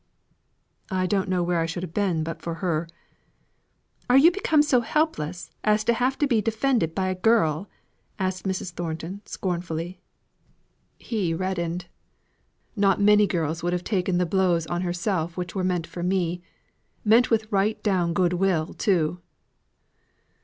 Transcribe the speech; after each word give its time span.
"I 0.89 1.05
don't 1.05 1.29
know 1.29 1.43
where 1.43 1.59
I 1.59 1.67
should 1.67 1.83
have 1.83 1.93
been 1.93 2.23
but 2.23 2.41
for 2.41 2.55
her." 2.55 2.87
"Are 4.09 4.17
you 4.17 4.31
become 4.31 4.63
so 4.63 4.81
helpless 4.81 5.51
as 5.63 5.83
to 5.83 5.93
have 5.93 6.17
to 6.17 6.25
be 6.25 6.41
defended 6.41 6.95
by 6.95 7.09
a 7.09 7.13
girl?" 7.21 7.69
asked 8.17 8.45
Mrs. 8.45 8.71
Thornton 8.71 9.21
scornfully. 9.25 10.01
He 10.97 11.35
reddened. 11.35 11.85
"Not 12.75 12.99
many 12.99 13.27
girls 13.27 13.61
would 13.61 13.73
have 13.73 13.83
taken 13.83 14.17
the 14.17 14.25
blows 14.25 14.65
on 14.65 14.81
herself 14.81 15.37
which 15.37 15.53
were 15.53 15.63
meant 15.63 15.85
for 15.85 16.01
me; 16.01 16.41
meant 17.05 17.29
with 17.29 17.51
right 17.51 17.77
down 17.83 18.13
goodwill, 18.15 18.73
too." 18.73 19.19